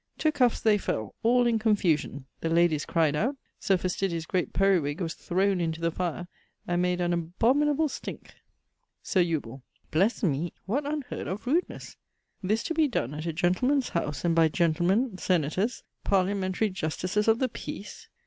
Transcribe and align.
To 0.17 0.31
cuffs 0.31 0.59
they 0.61 0.79
fell, 0.79 1.13
all 1.21 1.45
in 1.45 1.59
confusion; 1.59 2.25
the 2.39 2.49
ladies 2.49 2.87
cryed 2.87 3.13
out, 3.15 3.35
Sir 3.59 3.77
Fastidious' 3.77 4.25
great 4.25 4.51
periwig 4.51 4.99
was 4.99 5.13
throwne 5.13 5.61
into 5.61 5.79
the 5.79 5.91
fire 5.91 6.27
and 6.67 6.81
made 6.81 6.99
an 6.99 7.13
abominable 7.13 7.87
stinke. 7.87 8.33
Sir 9.03 9.21
Eubule. 9.21 9.61
Blesse 9.91 10.23
me! 10.23 10.53
What 10.65 10.87
unheard 10.91 11.27
of 11.27 11.45
rudenesse! 11.45 11.97
This 12.41 12.63
to 12.63 12.73
be 12.73 12.87
donne 12.87 13.13
at 13.13 13.27
a 13.27 13.31
gentleman's 13.31 13.89
house 13.89 14.25
and 14.25 14.33
by 14.33 14.47
gentlemen, 14.47 15.19
senators, 15.19 15.83
parliamentary 16.03 16.71
justices 16.71 17.27
of 17.27 17.37
the 17.37 17.47
peace! 17.47 18.09